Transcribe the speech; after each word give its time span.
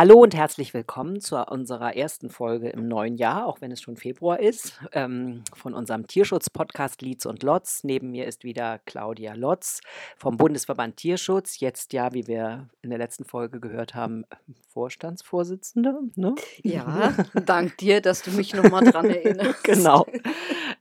Hallo 0.00 0.22
und 0.22 0.32
herzlich 0.32 0.74
willkommen 0.74 1.20
zu 1.20 1.34
unserer 1.50 1.96
ersten 1.96 2.30
Folge 2.30 2.68
im 2.68 2.86
neuen 2.86 3.16
Jahr, 3.16 3.46
auch 3.48 3.60
wenn 3.60 3.72
es 3.72 3.82
schon 3.82 3.96
Februar 3.96 4.38
ist, 4.38 4.78
ähm, 4.92 5.42
von 5.52 5.74
unserem 5.74 6.06
Tierschutz-Podcast 6.06 7.02
Lietz 7.02 7.26
und 7.26 7.42
Lotz. 7.42 7.82
Neben 7.82 8.12
mir 8.12 8.26
ist 8.26 8.44
wieder 8.44 8.78
Claudia 8.86 9.34
Lotz 9.34 9.80
vom 10.16 10.36
Bundesverband 10.36 10.98
Tierschutz, 10.98 11.58
jetzt 11.58 11.92
ja, 11.94 12.14
wie 12.14 12.28
wir 12.28 12.68
in 12.80 12.90
der 12.90 13.00
letzten 13.00 13.24
Folge 13.24 13.58
gehört 13.58 13.96
haben, 13.96 14.24
Vorstandsvorsitzende. 14.68 15.98
Ne? 16.14 16.36
Ja, 16.62 17.12
dank 17.44 17.76
dir, 17.78 18.00
dass 18.00 18.22
du 18.22 18.30
mich 18.30 18.54
nochmal 18.54 18.84
dran 18.84 19.06
erinnerst. 19.06 19.64
genau. 19.64 20.06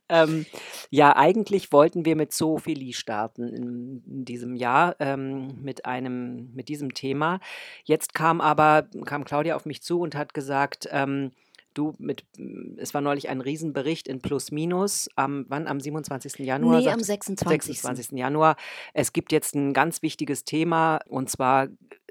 Ähm, 0.09 0.45
ja, 0.89 1.15
eigentlich 1.15 1.71
wollten 1.71 2.05
wir 2.05 2.15
mit 2.15 2.33
Zoophilie 2.33 2.93
starten 2.93 3.47
in, 3.49 4.03
in 4.05 4.25
diesem 4.25 4.55
Jahr 4.55 4.95
ähm, 4.99 5.61
mit 5.61 5.85
einem 5.85 6.53
mit 6.53 6.69
diesem 6.69 6.93
Thema. 6.93 7.39
Jetzt 7.83 8.13
kam 8.13 8.41
aber 8.41 8.87
kam 9.05 9.25
Claudia 9.25 9.55
auf 9.55 9.65
mich 9.65 9.81
zu 9.81 9.99
und 9.99 10.15
hat 10.15 10.33
gesagt, 10.33 10.87
ähm, 10.91 11.31
du 11.73 11.93
mit 11.99 12.25
es 12.77 12.93
war 12.93 13.01
neulich 13.01 13.29
ein 13.29 13.41
Riesenbericht 13.41 14.07
in 14.07 14.21
Plus 14.21 14.51
Minus 14.51 15.09
am 15.15 15.45
wann 15.49 15.67
am 15.67 15.79
27. 15.79 16.39
Januar? 16.39 16.79
Nee, 16.79 16.89
am 16.89 17.01
26. 17.01 17.81
26. 17.81 18.17
Januar. 18.17 18.55
Es 18.93 19.13
gibt 19.13 19.31
jetzt 19.31 19.55
ein 19.55 19.73
ganz 19.73 20.01
wichtiges 20.01 20.45
Thema 20.45 20.99
und 21.07 21.29
zwar 21.29 21.67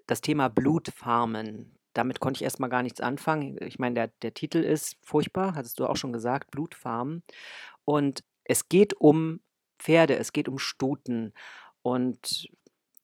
das 0.07 0.21
Thema 0.21 0.49
Blutfarmen 0.49 1.73
damit 1.97 2.21
konnte 2.21 2.39
ich 2.39 2.45
erstmal 2.45 2.69
gar 2.69 2.83
nichts 2.83 3.01
anfangen. 3.01 3.57
Ich 3.63 3.79
meine, 3.79 3.95
der, 3.95 4.09
der 4.21 4.35
Titel 4.35 4.59
ist 4.59 4.97
furchtbar, 5.03 5.55
hattest 5.55 5.81
du 5.81 5.87
auch 5.87 5.97
schon 5.97 6.13
gesagt, 6.13 6.51
Blutfarmen. 6.51 7.23
Und 7.87 8.23
es 8.45 8.69
geht 8.69 8.93
um 8.95 9.41
Pferde, 9.79 10.17
es 10.17 10.33
geht 10.33 10.49
um 10.49 10.59
Stuten. 10.59 11.33
Und 11.81 12.49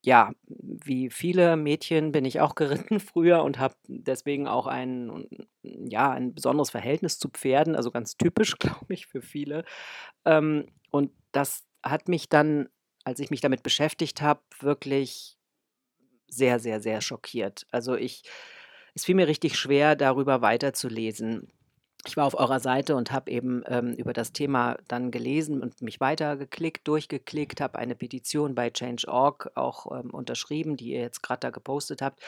ja, 0.03 0.33
wie 0.45 1.09
viele 1.09 1.55
Mädchen 1.55 2.11
bin 2.11 2.25
ich 2.25 2.41
auch 2.41 2.55
geritten 2.55 2.99
früher 2.99 3.43
und 3.43 3.57
habe 3.57 3.75
deswegen 3.87 4.47
auch 4.47 4.67
ein, 4.67 5.27
ja, 5.63 6.11
ein 6.11 6.35
besonderes 6.35 6.69
Verhältnis 6.69 7.17
zu 7.17 7.29
Pferden, 7.29 7.75
also 7.75 7.89
ganz 7.89 8.17
typisch, 8.17 8.55
glaube 8.59 8.93
ich, 8.93 9.07
für 9.07 9.21
viele. 9.21 9.63
Ähm, 10.25 10.67
und 10.91 11.11
das 11.31 11.63
hat 11.81 12.07
mich 12.07 12.29
dann, 12.29 12.69
als 13.03 13.19
ich 13.19 13.31
mich 13.31 13.41
damit 13.41 13.63
beschäftigt 13.63 14.21
habe, 14.21 14.41
wirklich 14.59 15.37
sehr, 16.27 16.59
sehr, 16.59 16.81
sehr 16.81 17.01
schockiert. 17.01 17.65
Also 17.71 17.95
ich, 17.95 18.23
es 18.95 19.05
fiel 19.05 19.15
mir 19.15 19.27
richtig 19.27 19.57
schwer, 19.57 19.95
darüber 19.95 20.41
weiterzulesen 20.41 21.51
ich 22.05 22.17
war 22.17 22.25
auf 22.25 22.37
eurer 22.37 22.59
Seite 22.59 22.95
und 22.95 23.11
habe 23.11 23.31
eben 23.31 23.63
ähm, 23.67 23.93
über 23.93 24.13
das 24.13 24.33
Thema 24.33 24.77
dann 24.87 25.11
gelesen 25.11 25.61
und 25.61 25.81
mich 25.81 25.99
weitergeklickt, 26.01 26.87
durchgeklickt, 26.87 27.61
habe 27.61 27.79
eine 27.79 27.95
Petition 27.95 28.55
bei 28.55 28.69
Change.org 28.69 29.51
auch 29.55 29.91
ähm, 29.97 30.09
unterschrieben, 30.11 30.75
die 30.75 30.89
ihr 30.89 31.01
jetzt 31.01 31.23
gerade 31.23 31.39
da 31.39 31.49
gepostet 31.49 32.01
habt. 32.01 32.21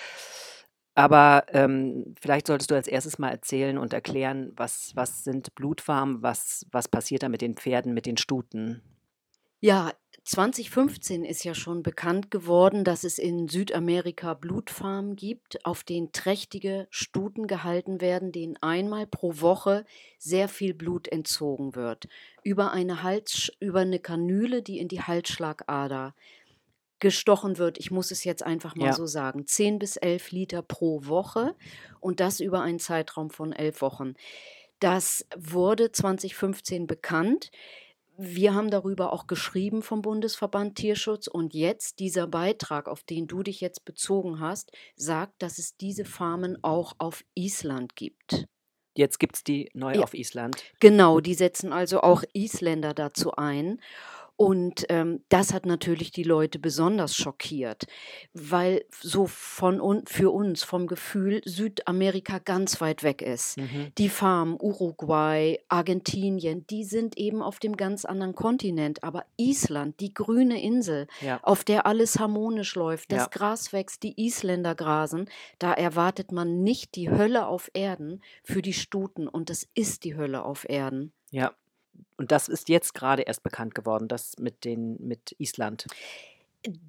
Aber 0.98 1.44
ähm, 1.50 2.16
vielleicht 2.22 2.48
solltest 2.48 2.72
du 2.72 2.76
als 2.76 2.88
erstes 2.88 3.20
mal 3.20 3.30
erzählen 3.30 3.78
und 3.78 3.92
erklären, 3.92 4.54
was, 4.56 4.96
was 4.96 5.26
sind 5.26 5.54
Blutfarmen, 5.54 6.24
was, 6.24 6.66
was 6.72 6.88
passiert 6.88 7.24
da 7.24 7.30
mit 7.30 7.42
den 7.42 7.56
Pferden, 7.56 7.94
mit 7.94 8.06
den 8.06 8.16
Stuten? 8.16 8.82
Ja, 9.60 9.92
2015 10.26 11.24
ist 11.24 11.44
ja 11.44 11.54
schon 11.54 11.84
bekannt 11.84 12.32
geworden, 12.32 12.84
dass 12.84 13.04
es 13.04 13.20
in 13.20 13.48
Südamerika 13.48 14.34
Blutfarmen 14.34 15.16
gibt, 15.16 15.64
auf 15.66 15.84
denen 15.84 16.14
trächtige 16.14 16.88
Stuten 16.90 17.46
gehalten 17.46 18.02
werden, 18.02 18.32
denen 18.32 18.58
einmal 18.58 19.06
pro 19.06 19.40
Woche 19.40 19.86
sehr 20.18 20.48
viel 20.50 20.74
Blut 20.74 21.08
entzogen 21.08 21.76
wird. 21.76 22.08
Über 22.44 22.72
eine, 22.72 23.04
Hals, 23.04 23.52
über 23.60 23.82
eine 23.82 24.00
Kanüle, 24.00 24.64
die 24.64 24.80
in 24.80 24.88
die 24.88 25.02
Halsschlagader 25.04 26.16
gestochen 27.00 27.60
wird. 27.60 27.78
Ich 27.78 27.92
muss 27.92 28.10
es 28.10 28.24
jetzt 28.24 28.42
einfach 28.42 28.76
mal 28.76 28.88
Ja. 28.88 28.94
so 28.94 29.06
sagen. 29.06 29.46
10 29.46 29.78
bis 29.78 29.96
11 29.96 30.32
Liter 30.32 30.64
pro 30.64 31.06
Woche 31.06 31.54
und 32.00 32.20
das 32.20 32.40
über 32.40 32.62
einen 32.62 32.80
Zeitraum 32.80 33.30
von 33.30 33.54
elf 33.54 33.80
Wochen. 33.82 34.16
Das 34.80 35.28
wurde 35.38 35.92
2015 35.92 36.88
bekannt. 36.88 37.52
Wir 38.18 38.54
haben 38.54 38.70
darüber 38.72 39.12
auch 39.12 39.28
geschrieben 39.28 39.82
vom 39.82 40.02
Bundesverband 40.02 40.76
Tierschutz 40.78 41.28
und 41.28 41.54
jetzt 41.54 42.00
dieser 42.00 42.28
Beitrag, 42.28 42.88
auf 42.88 43.04
den 43.04 43.28
du 43.28 43.44
dich 43.44 43.60
jetzt 43.60 43.84
bezogen 43.84 44.40
hast, 44.40 44.72
sagt, 44.96 45.42
dass 45.42 45.58
es 45.60 45.76
diese 45.76 46.06
Farmen 46.06 46.58
auch 46.64 46.94
auf 46.98 47.24
Island 47.34 47.96
gibt. 47.96 48.46
Jetzt 48.98 49.20
gibt 49.20 49.36
es 49.36 49.44
die 49.44 49.70
neu 49.74 49.96
Ja. 49.96 50.04
auf 50.04 50.14
Island. 50.14 50.64
Genau, 50.80 51.20
die 51.20 51.34
setzen 51.34 51.74
also 51.74 52.00
auch 52.02 52.24
Isländer 52.34 52.94
dazu 52.94 53.34
ein. 53.34 53.82
Und 54.38 54.86
ähm, 54.90 55.24
das 55.30 55.54
hat 55.54 55.66
natürlich 55.66 56.12
die 56.12 56.24
Leute 56.24 56.60
besonders 56.60 57.16
schockiert, 57.16 57.86
weil 58.34 58.84
so 59.00 59.28
von 59.28 59.80
un 59.80 60.04
für 60.08 60.32
uns 60.32 60.64
vom 60.64 60.88
Gefühl 60.88 61.42
Südamerika 61.46 62.40
ganz 62.40 62.82
weit 62.82 63.04
weg 63.04 63.22
ist. 63.22 63.58
Mhm. 63.58 63.94
Die 63.98 64.10
Farmen 64.10 64.58
Uruguay, 64.60 65.60
Argentinien, 65.70 66.68
die 66.68 66.84
sind 66.84 67.18
eben 67.18 67.42
auf 67.42 67.60
dem 67.60 67.78
ganz 67.78 68.04
anderen 68.04 68.36
Kontinent. 68.36 69.04
Aber 69.04 69.26
Island, 69.38 70.00
die 70.02 70.14
grüne 70.14 70.62
Insel, 70.62 71.08
Ja. 71.22 71.40
auf 71.42 71.64
der 71.64 71.86
alles 71.86 72.20
harmonisch 72.20 72.76
läuft, 72.76 73.12
das 73.14 73.22
Ja. 73.24 73.28
Gras 73.32 73.72
wächst, 73.72 74.04
die 74.04 74.20
Isländer 74.26 74.76
grasen, 74.76 75.30
da 75.60 75.72
erwartet 75.74 76.32
man 76.34 76.62
nicht 76.62 76.96
die 76.96 77.10
Hölle 77.10 77.48
auf 77.48 77.72
Erden 77.74 78.22
für 78.44 78.62
die 78.62 78.74
Stuten. 78.74 79.28
Und 79.30 79.50
das 79.50 79.66
ist 79.76 80.04
die 80.04 80.16
Hölle 80.18 80.44
auf 80.44 80.68
Erden. 80.68 81.14
Ja. 81.32 81.54
Und 82.18 82.32
das 82.32 82.48
ist 82.48 82.70
jetzt 82.70 82.94
gerade 82.94 83.24
erst 83.24 83.44
bekannt 83.44 83.76
geworden, 83.76 84.08
das 84.08 84.38
mit 84.40 84.64
den 84.66 84.98
mit 85.00 85.36
Island. 85.38 85.86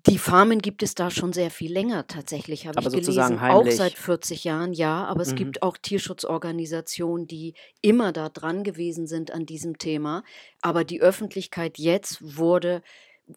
Die 0.07 0.17
Farmen 0.19 0.61
gibt 0.63 0.83
es 0.83 0.95
da 0.95 1.11
schon 1.11 1.35
sehr 1.35 1.51
viel 1.51 1.71
länger 1.71 2.07
tatsächlich, 2.07 2.67
habe 2.67 2.81
ich 2.81 2.89
sozusagen 2.89 3.37
gelesen. 3.37 3.51
Auch 3.51 3.59
heimlich. 3.59 3.77
seit 3.77 3.93
40 3.93 4.45
Jahren, 4.45 4.73
ja. 4.73 5.05
Aber 5.05 5.21
es 5.21 5.33
Mhm. 5.33 5.37
gibt 5.37 5.63
auch 5.63 5.77
Tierschutzorganisationen, 5.77 7.27
die 7.27 7.53
immer 7.83 8.13
da 8.13 8.31
dran 8.31 8.65
gewesen 8.65 9.07
sind 9.07 9.31
an 9.33 9.45
diesem 9.45 9.77
Thema. 9.79 10.25
Aber 10.63 10.85
die 10.85 11.03
Öffentlichkeit 11.03 11.77
jetzt 11.79 12.39
wurde, 12.39 12.83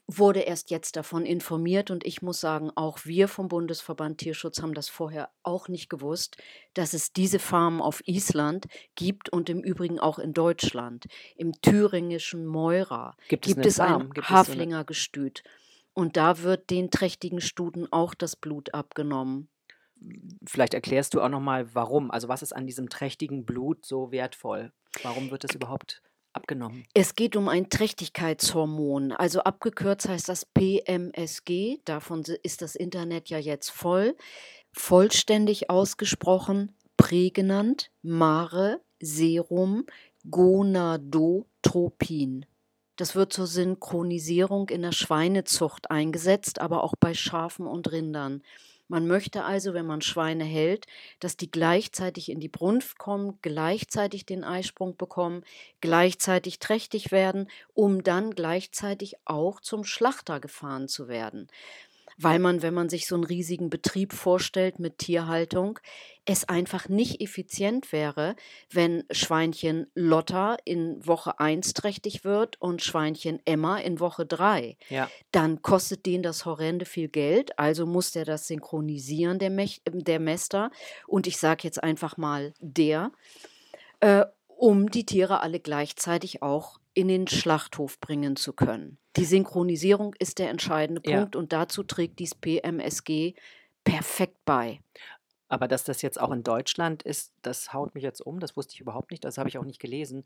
wurde 0.08 0.42
erst 0.42 0.70
jetzt 0.70 0.96
davon 0.96 1.26
informiert. 1.26 1.92
Und 1.92 2.06
ich 2.06 2.22
muss 2.22 2.40
sagen, 2.40 2.72
auch 2.76 3.06
wir 3.06 3.28
vom 3.28 3.48
Bundesverband 3.48 4.20
Tierschutz 4.20 4.62
haben 4.62 4.74
das 4.74 4.90
vorher 4.90 5.30
auch 5.44 5.68
nicht 5.68 5.90
gewusst, 5.90 6.38
dass 6.74 6.94
es 6.94 7.12
diese 7.12 7.40
Farmen 7.40 7.82
auf 7.82 8.02
Island 8.06 8.68
gibt 8.96 9.30
und 9.30 9.50
im 9.50 9.62
Übrigen 9.62 10.00
auch 10.00 10.20
in 10.20 10.34
Deutschland. 10.34 11.08
Im 11.36 11.54
thüringischen 11.62 12.46
Meura 12.46 13.16
Gibt 13.28 13.46
es 13.46 13.50
gibt 13.54 13.60
eine 13.60 13.68
es 13.68 13.80
ein? 13.80 14.10
Gibt 14.12 14.28
es 14.28 14.30
Haflinger 14.30 14.84
Gestüt. 14.86 15.44
Und 15.94 16.18
da 16.18 16.44
wird 16.44 16.70
den 16.70 16.92
trächtigen 16.92 17.42
Stuten 17.42 17.88
auch 17.92 18.14
das 18.14 18.36
Blut 18.36 18.74
abgenommen. 18.74 19.50
Vielleicht 20.46 20.74
erklärst 20.74 21.14
du 21.14 21.22
auch 21.22 21.30
noch 21.30 21.42
mal, 21.42 21.76
warum. 21.76 22.10
Also, 22.10 22.30
was 22.30 22.42
ist 22.42 22.56
an 22.56 22.66
diesem 22.66 22.90
trächtigen 22.90 23.46
Blut 23.46 23.86
so 23.86 24.12
wertvoll? 24.12 24.72
Warum 25.04 25.30
wird 25.30 25.44
es 25.44 25.54
überhaupt 25.54 26.02
abgenommen? 26.34 26.86
Es 26.94 27.16
geht 27.16 27.36
um 27.36 27.48
ein 27.48 27.70
Trächtigkeitshormon. 27.70 29.12
Also 29.12 29.42
abgekürzt 29.42 30.08
heißt 30.08 30.30
das 30.30 30.46
PMSG. 30.46 31.80
Davon 31.86 32.24
ist 32.44 32.62
das 32.62 32.76
Internet 32.76 33.30
ja 33.30 33.40
jetzt 33.40 33.70
voll. 33.70 34.16
Vollständig 34.72 35.70
ausgesprochen 35.70 36.74
prägnant 36.98 37.92
Mare 38.02 38.82
Serum 39.00 39.86
Gonadotropin. 40.30 42.46
Das 42.98 43.16
wird 43.16 43.32
zur 43.32 43.48
Synchronisierung 43.48 44.68
in 44.68 44.82
der 44.82 44.92
Schweinezucht 44.92 45.90
eingesetzt, 45.90 46.60
aber 46.60 46.84
auch 46.84 46.96
bei 47.00 47.14
Schafen 47.14 47.66
und 47.66 47.90
Rindern. 47.94 48.44
Man 48.90 49.08
möchte 49.08 49.46
also, 49.46 49.74
wenn 49.74 49.86
man 49.86 50.02
Schweine 50.02 50.44
hält, 50.44 50.86
dass 51.20 51.38
die 51.38 51.50
gleichzeitig 51.52 52.30
in 52.30 52.40
die 52.42 52.50
Brunft 52.50 52.98
kommen, 52.98 53.38
gleichzeitig 53.42 54.26
den 54.26 54.44
Eisprung 54.44 54.98
bekommen, 54.98 55.44
gleichzeitig 55.80 56.60
trächtig 56.60 57.12
werden, 57.12 57.50
um 57.74 58.04
dann 58.04 58.32
gleichzeitig 58.32 59.16
auch 59.26 59.62
zum 59.62 59.84
Schlachter 59.86 60.40
gefahren 60.42 60.88
zu 60.90 61.08
werden. 61.08 61.48
Weil 62.22 62.40
man, 62.40 62.62
wenn 62.62 62.74
man 62.74 62.90
sich 62.90 63.08
so 63.08 63.16
einen 63.16 63.24
riesigen 63.24 63.70
Betrieb 63.70 64.12
vorstellt 64.12 64.78
mit 64.78 64.98
Tierhaltung, 64.98 65.80
es 66.26 66.48
einfach 66.48 66.90
nicht 66.90 67.22
effizient 67.22 67.92
wäre, 67.94 68.36
wenn 68.70 69.06
Schweinchen 69.10 69.88
Lotta 69.96 70.58
in 70.66 71.06
Woche 71.08 71.40
1 71.40 71.74
trächtig 71.74 72.26
wird 72.26 72.62
und 72.62 72.84
Schweinchen 72.84 73.40
Emma 73.46 73.78
in 73.78 74.00
Woche 74.00 74.26
3 74.26 74.78
Ja. 74.90 75.10
dann 75.32 75.62
kostet 75.62 76.06
den 76.06 76.22
das 76.22 76.46
horrende 76.46 76.86
viel 76.86 77.08
Geld. 77.08 77.58
Also 77.58 77.86
muss 77.86 78.12
der 78.12 78.26
das 78.26 78.48
synchronisieren, 78.48 79.40
der, 79.40 79.50
Mech, 79.50 79.82
der 79.86 80.20
Mester. 80.20 80.72
Und 81.08 81.26
ich 81.26 81.38
sage 81.38 81.62
jetzt 81.64 81.82
einfach 81.82 82.18
mal 82.18 82.54
der, 82.60 83.12
äh, 84.02 84.26
um 84.48 84.92
die 84.92 85.06
Tiere 85.06 85.40
alle 85.40 85.62
gleichzeitig 85.62 86.44
auch 86.44 86.79
in 86.94 87.08
den 87.08 87.28
Schlachthof 87.28 88.00
bringen 88.00 88.36
zu 88.36 88.54
können. 88.54 88.98
Die 89.16 89.26
Synchronisierung 89.26 90.16
ist 90.20 90.40
der 90.40 90.50
entscheidende 90.50 91.02
Ja. 91.06 91.20
Punkt 91.20 91.36
und 91.36 91.54
dazu 91.54 91.84
trägt 91.84 92.20
dies 92.20 92.36
PMSG 92.36 93.34
perfekt 93.84 94.38
bei. 94.46 94.80
Aber 95.52 95.68
dass 95.68 95.84
das 95.84 96.04
jetzt 96.04 96.22
auch 96.22 96.32
in 96.32 96.44
Deutschland 96.44 97.02
ist, 97.02 97.34
das 97.42 97.74
haut 97.74 97.96
mich 97.96 98.04
jetzt 98.04 98.22
um. 98.22 98.40
Das 98.40 98.56
wusste 98.56 98.76
ich 98.76 98.82
überhaupt 98.82 99.10
nicht. 99.10 99.26
Das 99.26 99.40
habe 99.40 99.50
ich 99.50 99.58
auch 99.58 99.66
nicht 99.66 99.82
gelesen. 99.82 100.24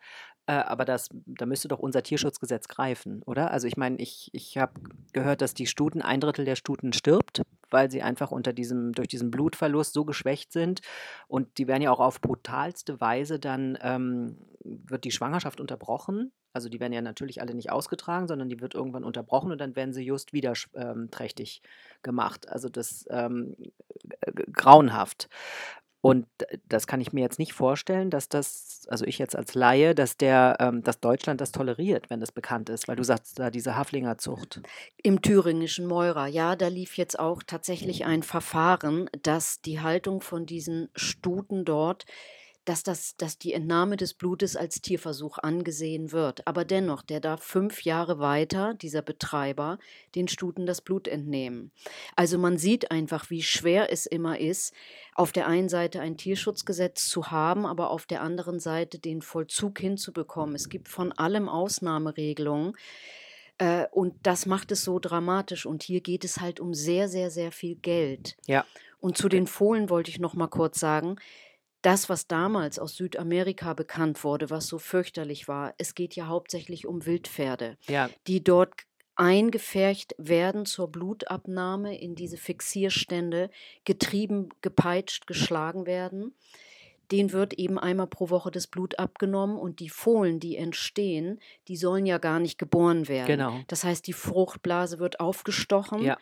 Äh, 0.48 0.54
aber 0.54 0.83
das, 0.83 1.10
da 1.25 1.45
müsste 1.45 1.69
doch 1.69 1.80
unser 1.80 2.04
Tierschutzgesetz 2.04 2.68
greifen, 2.68 3.24
oder? 3.24 3.50
Also 3.51 3.68
ich 3.68 3.77
meine, 3.77 3.98
ich, 4.00 4.30
ich 4.33 4.57
habe 4.57 4.74
gehört, 5.13 5.42
dass 5.42 5.54
die 5.54 5.66
Stuten, 5.66 6.01
ein 6.01 6.19
Drittel 6.19 6.44
der 6.44 6.57
Stuten 6.57 6.92
stirbt, 6.92 7.42
weil 7.71 7.89
sie 7.89 8.01
einfach 8.01 8.31
unter 8.31 8.51
diesem, 8.51 8.92
durch 8.92 9.07
diesen 9.07 9.31
Blutverlust 9.31 9.94
so 9.94 10.04
geschwächt 10.04 10.51
sind. 10.51 10.81
Und 11.30 11.57
die 11.57 11.68
werden 11.68 11.81
ja 11.81 11.92
auch 11.92 12.01
auf 12.01 12.19
brutalste 12.19 13.00
Weise 13.00 13.39
dann, 13.39 13.77
ähm, 13.81 14.38
wird 14.59 15.06
die 15.06 15.12
Schwangerschaft 15.12 15.62
unterbrochen. 15.62 16.33
Also 16.53 16.69
die 16.69 16.79
werden 16.79 16.94
ja 16.94 17.01
natürlich 17.01 17.41
alle 17.41 17.53
nicht 17.53 17.71
ausgetragen, 17.71 18.27
sondern 18.27 18.50
die 18.50 18.61
wird 18.61 18.75
irgendwann 18.75 19.03
unterbrochen 19.03 19.51
und 19.51 19.59
dann 19.59 19.75
werden 19.75 19.94
sie 19.94 20.03
just 20.03 20.33
wieder 20.33 20.53
ähm, 20.75 21.09
trächtig 21.11 21.61
gemacht. 22.03 22.47
Also 22.50 22.69
das 22.69 23.05
ähm, 23.09 23.55
grauenhaft. 24.53 25.29
Und 26.05 26.27
das 26.67 26.85
kann 26.85 27.00
ich 27.00 27.13
mir 27.13 27.21
jetzt 27.21 27.39
nicht 27.39 27.53
vorstellen, 27.53 28.09
dass 28.09 28.27
das, 28.27 28.85
also 28.89 29.05
ich 29.05 29.19
jetzt 29.19 29.38
als 29.38 29.55
Laie, 29.55 29.95
dass 29.95 30.17
der, 30.17 30.57
ähm, 30.59 30.83
dass 30.83 31.00
Deutschland 31.00 31.39
das 31.39 31.53
toleriert, 31.53 32.09
wenn 32.09 32.19
das 32.19 32.33
bekannt 32.33 32.67
ist, 32.67 32.89
weil 32.89 32.97
du 32.97 33.06
sagst, 33.06 33.39
da 33.39 33.49
diese 33.49 33.77
Haflingerzucht. 33.77 34.61
Im 35.01 35.21
thüringischen 35.21 35.85
Meurer, 35.85 36.27
ja, 36.27 36.57
da 36.57 36.67
lief 36.67 36.97
jetzt 36.97 37.17
auch 37.17 37.41
tatsächlich 37.41 38.03
ein 38.03 38.21
Verfahren, 38.21 39.09
dass 39.21 39.61
die 39.61 39.79
Haltung 39.79 40.19
von 40.19 40.45
diesen 40.45 40.89
Stuten 40.94 41.63
dort 41.63 42.06
dass, 42.65 42.83
das, 42.83 43.18
dass 43.18 43.38
die 43.38 43.54
Entnahme 43.54 43.98
des 43.98 44.13
Blutes 44.13 44.56
als 44.56 44.81
Tierversuch 44.81 45.38
angesehen 45.38 46.12
wird. 46.12 46.48
Aber 46.48 46.65
dennoch, 46.65 47.01
der 47.01 47.19
darf 47.19 47.44
fünf 47.44 47.83
Jahre 47.83 48.19
weiter, 48.19 48.74
dieser 48.74 49.01
Betreiber, 49.01 49.80
den 50.15 50.27
Stuten 50.27 50.65
das 50.65 50.81
Blut 50.81 51.07
entnehmen. 51.07 51.71
Also 52.15 52.38
man 52.38 52.57
sieht 52.57 52.92
einfach, 52.92 53.30
wie 53.30 53.44
schwer 53.44 53.92
es 53.92 54.06
immer 54.06 54.39
ist, 54.39 54.74
auf 55.15 55.31
der 55.31 55.48
einen 55.48 55.69
Seite 55.69 56.00
ein 56.00 56.18
Tierschutzgesetz 56.18 57.07
zu 57.07 57.31
haben, 57.31 57.65
aber 57.65 57.89
auf 57.89 58.06
der 58.06 58.21
anderen 58.21 58.60
Seite 58.60 59.00
den 59.00 59.21
Vollzug 59.21 59.80
hinzubekommen. 59.80 60.56
Es 60.56 60.69
gibt 60.69 60.88
von 60.88 61.12
allem 61.12 61.50
Ausnahmeregelungen. 61.50 62.74
Äh, 63.57 63.86
und 63.92 64.16
das 64.24 64.45
macht 64.45 64.71
es 64.71 64.83
so 64.83 65.00
dramatisch. 65.00 65.66
Und 65.66 65.83
hier 65.83 66.01
geht 66.01 66.24
es 66.24 66.39
halt 66.39 66.59
um 66.59 66.74
sehr, 66.74 67.09
sehr, 67.09 67.30
sehr 67.30 67.51
viel 67.51 67.75
Geld. 67.75 68.38
Ja. 68.48 68.66
Und 69.00 69.18
zu 69.18 69.27
den 69.27 69.48
Fohlen 69.48 69.89
wollte 69.89 70.09
ich 70.09 70.19
noch 70.19 70.33
mal 70.33 70.48
kurz 70.48 70.80
sagen, 70.80 71.18
das, 71.83 72.09
was 72.09 72.27
damals 72.27 72.80
aus 72.80 72.95
Südamerika 72.95 73.74
bekannt 73.74 74.24
wurde, 74.24 74.50
was 74.50 74.68
so 74.68 74.80
fürchterlich 74.80 75.47
war, 75.47 75.74
es 75.77 75.94
geht 75.94 76.15
ja 76.15 76.27
hauptsächlich 76.27 76.88
um 76.88 77.06
Wildpferde, 77.06 77.77
ja. 77.88 78.09
die 78.25 78.44
dort 78.44 78.71
eingefärcht 79.15 80.15
werden 80.18 80.65
zur 80.65 80.91
Blutabnahme 80.91 82.00
in 82.00 82.15
diese 82.15 82.38
Fixierstände, 82.38 83.51
getrieben, 83.85 84.50
gepeitscht, 84.62 85.27
geschlagen 85.27 85.85
werden. 85.85 86.33
Den 87.12 87.31
wird 87.31 87.53
eben 87.53 87.77
einmal 87.77 88.07
pro 88.07 88.30
Woche 88.30 88.50
das 88.50 88.65
Blut 88.65 88.97
abgenommen 88.97 89.57
und 89.57 89.80
die 89.81 89.89
Fohlen, 89.89 90.39
die 90.39 90.56
entstehen, 90.56 91.39
die 91.68 91.75
sollen 91.75 92.07
ja 92.07 92.18
gar 92.18 92.39
nicht 92.39 92.57
geboren 92.57 93.07
werden. 93.07 93.27
Genau. 93.27 93.59
Das 93.68 93.83
heißt, 93.83 94.07
die 94.07 94.13
Fruchtblase 94.13 94.97
wird 94.97 95.19
aufgestochen. 95.19 96.01
Ja 96.01 96.18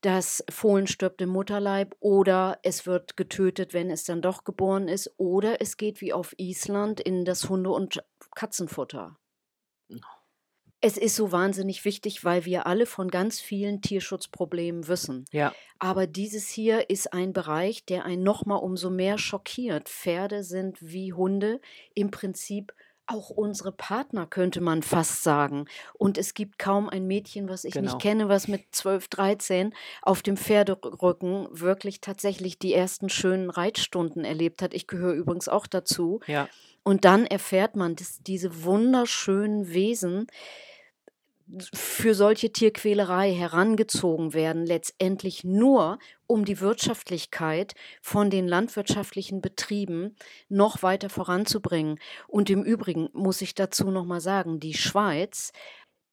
das 0.00 0.44
Fohlen 0.48 0.86
stirbt 0.86 1.20
im 1.20 1.30
Mutterleib 1.30 1.96
oder 2.00 2.58
es 2.62 2.86
wird 2.86 3.16
getötet, 3.16 3.74
wenn 3.74 3.90
es 3.90 4.04
dann 4.04 4.22
doch 4.22 4.44
geboren 4.44 4.88
ist, 4.88 5.12
oder 5.16 5.60
es 5.60 5.76
geht 5.76 6.00
wie 6.00 6.12
auf 6.12 6.34
Island 6.38 7.00
in 7.00 7.24
das 7.24 7.48
Hunde- 7.48 7.70
und 7.70 8.02
Katzenfutter. 8.34 9.18
Es 10.80 10.96
ist 10.96 11.16
so 11.16 11.32
wahnsinnig 11.32 11.84
wichtig, 11.84 12.24
weil 12.24 12.44
wir 12.44 12.66
alle 12.66 12.86
von 12.86 13.10
ganz 13.10 13.40
vielen 13.40 13.82
Tierschutzproblemen 13.82 14.86
wissen. 14.86 15.24
Ja. 15.32 15.52
Aber 15.80 16.06
dieses 16.06 16.48
hier 16.48 16.88
ist 16.88 17.12
ein 17.12 17.32
Bereich, 17.32 17.84
der 17.84 18.04
einen 18.04 18.22
nochmal 18.22 18.60
umso 18.60 18.88
mehr 18.88 19.18
schockiert. 19.18 19.88
Pferde 19.88 20.44
sind 20.44 20.78
wie 20.80 21.12
Hunde 21.12 21.60
im 21.94 22.12
Prinzip 22.12 22.72
auch 23.08 23.30
unsere 23.30 23.72
Partner, 23.72 24.26
könnte 24.26 24.60
man 24.60 24.82
fast 24.82 25.22
sagen. 25.22 25.66
Und 25.94 26.18
es 26.18 26.34
gibt 26.34 26.58
kaum 26.58 26.88
ein 26.88 27.06
Mädchen, 27.06 27.48
was 27.48 27.64
ich 27.64 27.74
Genau. 27.74 27.92
nicht 27.92 28.02
kenne, 28.02 28.28
was 28.28 28.48
mit 28.48 28.62
12, 28.72 29.08
13 29.08 29.74
auf 30.02 30.22
dem 30.22 30.36
Pferderücken 30.36 31.48
wirklich 31.50 32.00
tatsächlich 32.00 32.58
die 32.58 32.74
ersten 32.74 33.08
schönen 33.08 33.50
Reitstunden 33.50 34.24
erlebt 34.24 34.62
hat. 34.62 34.74
Ich 34.74 34.86
gehöre 34.86 35.14
übrigens 35.14 35.48
auch 35.48 35.66
dazu. 35.66 36.20
Ja. 36.26 36.48
Und 36.84 37.04
dann 37.04 37.26
erfährt 37.26 37.76
man, 37.76 37.96
dass 37.96 38.22
diese 38.22 38.64
wunderschönen 38.64 39.72
Wesen 39.72 40.26
für 41.72 42.14
solche 42.14 42.52
Tierquälerei 42.52 43.32
herangezogen 43.32 44.34
werden, 44.34 44.66
letztendlich 44.66 45.44
nur, 45.44 45.98
um 46.26 46.44
die 46.44 46.60
Wirtschaftlichkeit 46.60 47.74
von 48.02 48.28
den 48.28 48.46
landwirtschaftlichen 48.46 49.40
Betrieben 49.40 50.16
noch 50.48 50.82
weiter 50.82 51.08
voranzubringen. 51.08 51.98
Und 52.26 52.50
im 52.50 52.62
Übrigen 52.62 53.08
muss 53.12 53.40
ich 53.40 53.54
dazu 53.54 53.90
noch 53.90 54.04
mal 54.04 54.20
sagen, 54.20 54.60
die 54.60 54.74
Schweiz 54.74 55.52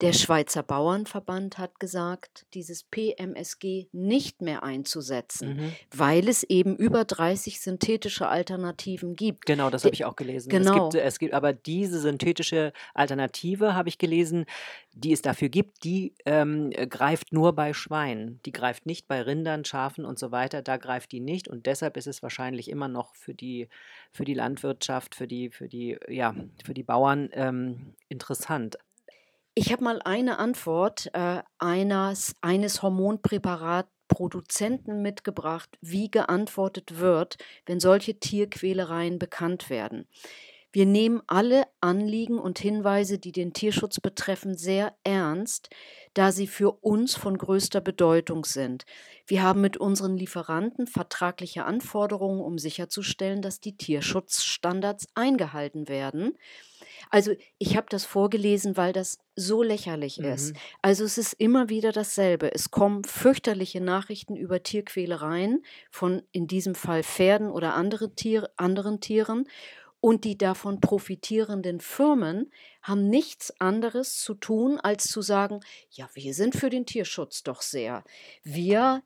der 0.02 0.12
Schweizer 0.12 0.62
Bauernverband 0.62 1.56
hat 1.56 1.80
gesagt, 1.80 2.46
dieses 2.52 2.84
PMSG 2.84 3.86
nicht 3.92 4.42
mehr 4.42 4.62
einzusetzen, 4.62 5.56
Mhm. 5.56 5.72
weil 5.94 6.28
es 6.28 6.42
eben 6.42 6.76
über 6.76 7.04
30 7.04 7.60
synthetische 7.60 8.28
Alternativen 8.28 9.16
gibt. 9.16 9.46
Genau, 9.46 9.70
das 9.70 9.84
habe 9.84 9.94
ich 9.94 10.04
auch 10.04 10.16
gelesen. 10.16 10.50
genau. 10.50 10.88
Es 10.88 10.92
gibt, 10.94 11.04
es 11.06 11.18
gibt 11.18 11.34
aber 11.34 11.52
diese 11.54 11.98
synthetische 12.00 12.72
Alternative, 12.92 13.74
habe 13.74 13.88
ich 13.88 13.96
gelesen, 13.96 14.44
die 14.92 15.12
es 15.12 15.22
dafür 15.22 15.48
gibt, 15.48 15.84
die 15.84 16.14
ähm, 16.24 16.70
äh, 16.72 16.86
greift 16.86 17.32
nur 17.32 17.54
bei 17.54 17.72
Schweinen. 17.72 18.40
Die 18.44 18.52
greift 18.52 18.86
nicht 18.86 19.08
bei 19.08 19.22
Rindern, 19.22 19.64
Schafen 19.64 20.04
und 20.04 20.18
so 20.18 20.30
weiter. 20.30 20.62
Da 20.62 20.76
greift 20.76 21.12
die 21.12 21.20
nicht 21.20 21.48
und 21.48 21.66
deshalb 21.66 21.96
ist 21.96 22.06
es 22.06 22.22
wahrscheinlich 22.22 22.70
immer 22.70 22.88
noch 22.88 23.14
für 23.14 23.34
die, 23.34 23.68
für 24.12 24.24
die 24.24 24.34
Landwirtschaft, 24.34 25.14
für 25.14 25.26
die, 25.26 25.50
für 25.50 25.68
die, 25.68 25.98
ja, 26.08 26.34
für 26.64 26.74
die 26.74 26.82
Bauern 26.82 27.28
ähm, 27.32 27.94
interessant. 28.08 28.78
Ich 29.58 29.72
habe 29.72 29.84
mal 29.84 30.02
eine 30.02 30.38
Antwort 30.38 31.08
äh, 31.14 31.42
eines, 31.58 32.34
eines 32.42 32.82
Hormonpräparatproduzenten 32.82 35.00
mitgebracht, 35.00 35.78
wie 35.80 36.10
geantwortet 36.10 36.98
wird, 36.98 37.38
wenn 37.64 37.80
solche 37.80 38.20
Tierquälereien 38.20 39.18
bekannt 39.18 39.70
werden. 39.70 40.06
Wir 40.72 40.84
nehmen 40.84 41.22
alle 41.26 41.62
Anliegen 41.80 42.38
und 42.38 42.58
Hinweise, 42.58 43.18
die 43.18 43.32
den 43.32 43.54
Tierschutz 43.54 43.98
betreffen, 43.98 44.58
sehr 44.58 44.94
ernst, 45.04 45.70
da 46.12 46.32
sie 46.32 46.48
für 46.48 46.72
uns 46.82 47.14
von 47.14 47.38
größter 47.38 47.80
Bedeutung 47.80 48.44
sind. 48.44 48.84
Wir 49.26 49.42
haben 49.42 49.62
mit 49.62 49.78
unseren 49.78 50.18
Lieferanten 50.18 50.86
vertragliche 50.86 51.64
Anforderungen, 51.64 52.42
um 52.42 52.58
sicherzustellen, 52.58 53.40
dass 53.40 53.60
die 53.60 53.78
Tierschutzstandards 53.78 55.06
eingehalten 55.14 55.88
werden. 55.88 56.36
Also 57.10 57.32
ich 57.58 57.76
habe 57.76 57.86
das 57.88 58.04
vorgelesen, 58.04 58.76
weil 58.76 58.92
das 58.92 59.18
so 59.34 59.62
lächerlich 59.62 60.18
ist. 60.18 60.52
Mhm. 60.52 60.58
Also 60.82 61.04
es 61.04 61.18
ist 61.18 61.34
immer 61.34 61.68
wieder 61.68 61.92
dasselbe. 61.92 62.52
Es 62.52 62.70
kommen 62.70 63.04
fürchterliche 63.04 63.80
Nachrichten 63.80 64.36
über 64.36 64.62
Tierquälereien 64.62 65.64
von 65.90 66.22
in 66.32 66.46
diesem 66.46 66.74
Fall 66.74 67.02
Pferden 67.02 67.50
oder 67.50 67.74
andere 67.74 68.14
Tier, 68.14 68.50
anderen 68.56 69.00
Tieren. 69.00 69.48
Und 70.00 70.24
die 70.24 70.38
davon 70.38 70.80
profitierenden 70.80 71.80
Firmen 71.80 72.52
haben 72.82 73.08
nichts 73.08 73.60
anderes 73.60 74.20
zu 74.20 74.34
tun, 74.34 74.78
als 74.78 75.08
zu 75.08 75.22
sagen, 75.22 75.60
ja, 75.90 76.08
wir 76.14 76.34
sind 76.34 76.54
für 76.54 76.70
den 76.70 76.86
Tierschutz 76.86 77.42
doch 77.42 77.62
sehr. 77.62 78.04
Wir 78.44 79.02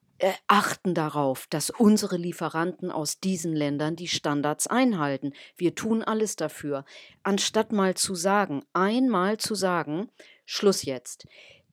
achten 0.46 0.94
darauf, 0.94 1.46
dass 1.48 1.70
unsere 1.70 2.16
Lieferanten 2.16 2.90
aus 2.90 3.20
diesen 3.20 3.54
Ländern 3.54 3.96
die 3.96 4.08
Standards 4.08 4.66
einhalten. 4.66 5.32
Wir 5.56 5.74
tun 5.74 6.02
alles 6.02 6.36
dafür. 6.36 6.84
Anstatt 7.22 7.72
mal 7.72 7.94
zu 7.94 8.14
sagen, 8.14 8.64
einmal 8.72 9.38
zu 9.38 9.54
sagen, 9.54 10.10
Schluss 10.44 10.84
jetzt. 10.84 11.26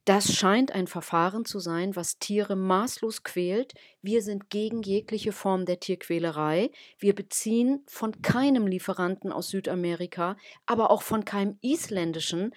Das 0.08 0.34
scheint 0.34 0.72
ein 0.72 0.88
Verfahren 0.88 1.44
zu 1.44 1.60
sein, 1.60 1.98
was 1.98 2.18
Tiere 2.18 2.56
maßlos 2.56 3.24
quält. 3.24 3.74
Wir 4.02 4.22
sind 4.22 4.50
gegen 4.50 4.82
jegliche 4.82 5.34
Form 5.34 5.66
der 5.66 5.82
Tierquälerei. 5.82 6.72
Wir 6.98 7.14
beziehen 7.14 7.84
von 7.88 8.22
keinem 8.22 8.68
Lieferanten 8.68 9.34
aus 9.34 9.50
Südamerika, 9.50 10.38
aber 10.66 10.92
auch 10.92 11.02
von 11.02 11.26
keinem 11.26 11.58
isländischen 11.62 12.54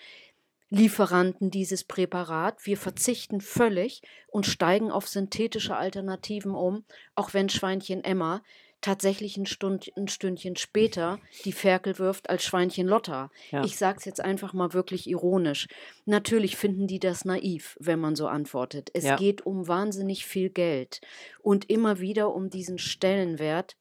Lieferanten 0.70 1.50
dieses 1.50 1.84
Präparat. 1.84 2.64
Wir 2.64 2.76
verzichten 2.76 3.40
völlig 3.40 4.02
und 4.28 4.46
steigen 4.46 4.90
auf 4.90 5.08
synthetische 5.08 5.76
Alternativen 5.76 6.54
um, 6.54 6.84
auch 7.14 7.34
wenn 7.34 7.48
Schweinchen 7.48 8.04
Emma 8.04 8.42
tatsächlich 8.80 9.36
ein, 9.36 9.46
Stund, 9.46 9.92
ein 9.96 10.08
Stündchen 10.08 10.56
später 10.56 11.18
die 11.44 11.52
Ferkel 11.52 11.98
wirft 11.98 12.30
als 12.30 12.44
Schweinchen 12.44 12.86
Lotta. 12.86 13.30
Ja. 13.50 13.64
Ich 13.64 13.76
sage 13.76 13.98
es 13.98 14.04
jetzt 14.04 14.20
einfach 14.20 14.52
mal 14.52 14.72
wirklich 14.72 15.06
ironisch. 15.08 15.68
Natürlich 16.06 16.56
finden 16.56 16.86
die 16.86 16.98
das 16.98 17.24
naiv, 17.24 17.76
wenn 17.78 18.00
man 18.00 18.16
so 18.16 18.26
antwortet. 18.26 18.90
Es 18.94 19.04
Ja. 19.04 19.16
geht 19.16 19.44
um 19.44 19.68
wahnsinnig 19.68 20.24
viel 20.24 20.50
Geld 20.50 21.00
und 21.42 21.68
immer 21.68 22.00
wieder 22.00 22.34
um 22.34 22.48
diesen 22.48 22.78
Stellenwert, 22.78 23.76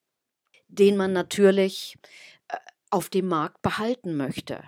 den 0.67 0.97
man 0.97 1.13
natürlich 1.13 1.97
äh, 2.49 2.57
auf 2.89 3.09
dem 3.09 3.27
Markt 3.27 3.61
behalten 3.61 4.17
möchte. 4.17 4.63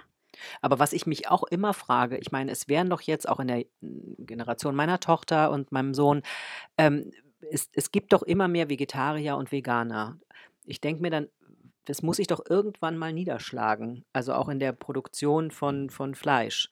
Aber 0.61 0.79
was 0.79 0.93
ich 0.93 1.05
mich 1.05 1.29
auch 1.29 1.43
immer 1.43 1.73
frage, 1.73 2.17
ich 2.17 2.31
meine, 2.31 2.51
es 2.51 2.67
wären 2.67 2.89
doch 2.89 3.01
jetzt 3.01 3.27
auch 3.27 3.39
in 3.39 3.47
der 3.47 3.65
mm, 3.81 4.25
Generation 4.25 4.75
meiner 4.75 4.99
Tochter 4.99 5.51
und 5.51 5.71
meinem 5.71 5.93
Sohn, 5.93 6.21
ähm, 6.77 7.11
es, 7.49 7.69
es 7.73 7.91
gibt 7.91 8.13
doch 8.13 8.23
immer 8.23 8.47
mehr 8.47 8.69
Vegetarier 8.69 9.35
und 9.35 9.51
Veganer. 9.51 10.17
Ich 10.65 10.79
denke 10.79 11.01
mir 11.01 11.09
dann, 11.09 11.27
das 11.85 12.03
muss 12.03 12.17
sich 12.17 12.27
doch 12.27 12.41
irgendwann 12.47 12.97
mal 12.97 13.13
niederschlagen, 13.13 14.05
also 14.13 14.33
auch 14.33 14.49
in 14.49 14.59
der 14.59 14.71
Produktion 14.71 15.51
von, 15.51 15.89
von 15.89 16.15
Fleisch. 16.15 16.69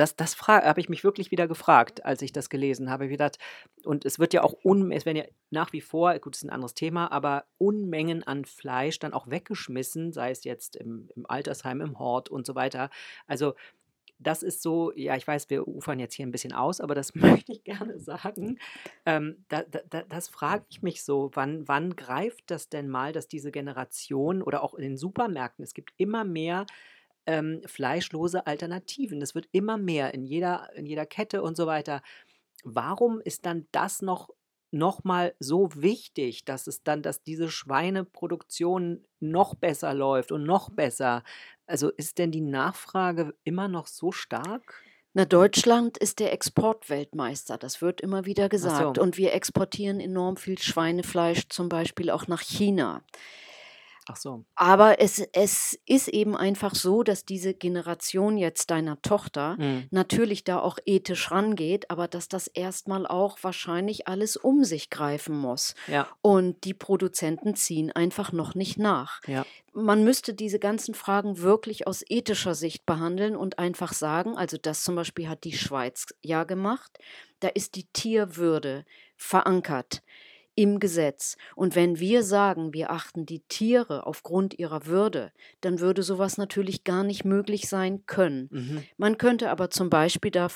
Das, 0.00 0.16
das 0.16 0.40
habe 0.48 0.80
ich 0.80 0.88
mich 0.88 1.04
wirklich 1.04 1.30
wieder 1.30 1.46
gefragt, 1.46 2.06
als 2.06 2.22
ich 2.22 2.32
das 2.32 2.48
gelesen 2.48 2.88
habe. 2.88 3.04
Ich 3.04 3.10
gedacht, 3.10 3.38
und 3.84 4.06
es 4.06 4.18
wird 4.18 4.32
ja 4.32 4.42
auch, 4.42 4.54
un, 4.64 4.90
es 4.92 5.04
werden 5.04 5.18
ja 5.18 5.24
nach 5.50 5.74
wie 5.74 5.82
vor, 5.82 6.18
gut, 6.18 6.36
ist 6.36 6.42
ein 6.42 6.48
anderes 6.50 6.74
Thema, 6.74 7.12
aber 7.12 7.44
Unmengen 7.58 8.24
an 8.24 8.46
Fleisch 8.46 8.98
dann 8.98 9.12
auch 9.12 9.28
weggeschmissen, 9.28 10.12
sei 10.14 10.30
es 10.30 10.44
jetzt 10.44 10.76
im, 10.76 11.10
im 11.14 11.28
Altersheim, 11.28 11.82
im 11.82 11.98
Hort 11.98 12.30
und 12.30 12.46
so 12.46 12.54
weiter. 12.54 12.88
Also 13.26 13.52
das 14.18 14.42
ist 14.42 14.62
so, 14.62 14.90
ja, 14.96 15.16
ich 15.16 15.26
weiß, 15.26 15.50
wir 15.50 15.68
ufern 15.68 15.98
jetzt 15.98 16.14
hier 16.14 16.26
ein 16.26 16.30
bisschen 16.32 16.54
aus, 16.54 16.80
aber 16.80 16.94
das 16.94 17.14
möchte 17.14 17.52
ich 17.52 17.62
gerne 17.62 17.98
sagen. 18.00 18.58
Ähm, 19.04 19.44
da, 19.48 19.64
da, 19.64 20.02
das 20.02 20.28
frage 20.30 20.64
ich 20.70 20.80
mich 20.80 21.04
so, 21.04 21.30
wann, 21.34 21.68
wann 21.68 21.94
greift 21.94 22.50
das 22.50 22.70
denn 22.70 22.88
mal, 22.88 23.12
dass 23.12 23.28
diese 23.28 23.50
Generation 23.50 24.40
oder 24.40 24.62
auch 24.62 24.72
in 24.72 24.82
den 24.82 24.96
Supermärkten, 24.96 25.62
es 25.62 25.74
gibt 25.74 25.92
immer 25.98 26.24
mehr 26.24 26.64
ähm, 27.30 27.62
fleischlose 27.66 28.46
Alternativen. 28.46 29.22
Es 29.22 29.34
wird 29.34 29.48
immer 29.52 29.78
mehr 29.78 30.12
in 30.14 30.24
jeder, 30.24 30.70
in 30.74 30.86
jeder 30.86 31.06
Kette 31.06 31.42
und 31.42 31.56
so 31.56 31.66
weiter. 31.66 32.02
Warum 32.64 33.20
ist 33.20 33.46
dann 33.46 33.66
das 33.72 34.02
noch 34.02 34.30
noch 34.72 35.02
mal 35.02 35.34
so 35.40 35.68
wichtig, 35.74 36.44
dass 36.44 36.68
es 36.68 36.84
dann, 36.84 37.02
dass 37.02 37.24
diese 37.24 37.48
Schweineproduktion 37.48 39.04
noch 39.18 39.56
besser 39.56 39.94
läuft 39.94 40.30
und 40.30 40.44
noch 40.44 40.70
besser. 40.70 41.24
Also 41.66 41.90
ist 41.90 42.18
denn 42.18 42.30
die 42.30 42.40
Nachfrage 42.40 43.34
immer 43.42 43.66
noch 43.66 43.88
so 43.88 44.12
stark? 44.12 44.80
Na, 45.12 45.24
Deutschland 45.24 45.98
ist 45.98 46.20
der 46.20 46.32
Exportweltmeister, 46.32 47.58
das 47.58 47.82
wird 47.82 48.00
immer 48.00 48.26
wieder 48.26 48.48
gesagt. 48.48 48.96
so. 48.96 49.02
Und 49.02 49.16
wir 49.16 49.32
exportieren 49.32 49.98
enorm 49.98 50.36
viel 50.36 50.56
Schweinefleisch 50.56 51.48
zum 51.48 51.68
Beispiel 51.68 52.10
auch 52.10 52.28
nach 52.28 52.42
China. 52.42 53.02
Ach 54.12 54.16
so. 54.16 54.44
Aber 54.56 55.00
es, 55.00 55.20
es 55.32 55.78
ist 55.86 56.08
eben 56.08 56.36
einfach 56.36 56.74
so, 56.74 57.02
dass 57.04 57.24
diese 57.24 57.54
Generation 57.54 58.36
jetzt 58.36 58.70
deiner 58.70 59.00
Tochter 59.02 59.56
Mhm. 59.58 59.86
natürlich 59.90 60.42
da 60.44 60.58
auch 60.58 60.78
ethisch 60.84 61.30
rangeht, 61.30 61.90
aber 61.90 62.08
dass 62.08 62.28
das 62.28 62.48
erstmal 62.48 63.06
auch 63.06 63.38
wahrscheinlich 63.42 64.08
alles 64.08 64.36
um 64.36 64.64
sich 64.64 64.90
greifen 64.90 65.36
muss. 65.36 65.74
Ja, 65.86 66.08
Und 66.22 66.64
die 66.64 66.74
Produzenten 66.74 67.54
ziehen 67.54 67.92
einfach 67.92 68.32
noch 68.32 68.54
nicht 68.54 68.78
nach. 68.78 69.20
ja. 69.26 69.46
Man 69.72 70.02
müsste 70.02 70.34
diese 70.34 70.58
ganzen 70.58 70.94
Fragen 70.94 71.38
wirklich 71.38 71.86
aus 71.86 72.02
ethischer 72.08 72.56
Sicht 72.56 72.86
behandeln 72.86 73.36
und 73.36 73.60
einfach 73.60 73.92
sagen, 73.92 74.36
also 74.36 74.56
das 74.60 74.82
zum 74.82 74.96
Beispiel 74.96 75.28
hat 75.28 75.44
die 75.44 75.52
Schweiz 75.52 76.06
ja 76.22 76.42
gemacht, 76.42 76.98
da 77.38 77.46
ist 77.46 77.76
die 77.76 77.84
Tierwürde 77.92 78.84
verankert 79.16 80.02
im 80.60 80.78
Gesetz. 80.78 81.38
Und 81.56 81.74
wenn 81.74 82.00
wir 82.00 82.22
sagen, 82.22 82.74
wir 82.74 82.90
achten 82.90 83.24
die 83.24 83.40
Tiere 83.40 84.06
aufgrund 84.06 84.58
ihrer 84.58 84.84
Würde, 84.84 85.32
dann 85.62 85.80
würde 85.80 86.02
sowas 86.02 86.36
natürlich 86.36 86.84
gar 86.84 87.02
nicht 87.02 87.24
möglich 87.24 87.66
sein 87.66 88.04
können. 88.04 88.50
Mhm. 88.52 88.82
Man 88.98 89.16
könnte 89.16 89.48
aber 89.48 89.70
zum 89.70 89.88
Beispiel 89.88 90.30
da, 90.30 90.48